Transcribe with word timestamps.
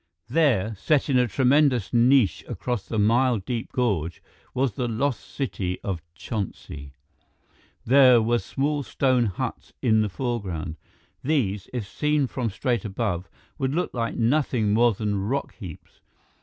There, 0.29 0.73
set 0.77 1.11
in 1.11 1.19
a 1.19 1.27
tremendous 1.27 1.93
niche 1.93 2.43
across 2.47 2.87
the 2.87 2.97
mile 2.97 3.37
deep 3.37 3.71
gorge, 3.71 4.19
was 4.55 4.71
the 4.73 4.87
Lost 4.87 5.19
City 5.21 5.79
of 5.81 6.01
Chonsi. 6.15 6.93
There 7.85 8.19
were 8.19 8.39
small 8.39 8.81
stone 8.81 9.27
huts 9.27 9.73
in 9.79 10.01
the 10.01 10.09
foreground. 10.09 10.77
These, 11.23 11.69
if 11.71 11.87
seen 11.87 12.25
from 12.25 12.49
straight 12.49 12.83
above, 12.83 13.29
would 13.59 13.75
look 13.75 13.93
like 13.93 14.15
nothing 14.15 14.73
more 14.73 14.91
than 14.91 15.21
rock 15.27 15.53
heaps. 15.57 16.01